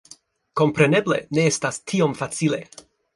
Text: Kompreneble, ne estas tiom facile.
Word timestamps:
Kompreneble, 0.61 1.19
ne 1.39 1.45
estas 1.49 1.79
tiom 1.93 2.17
facile. 2.23 2.61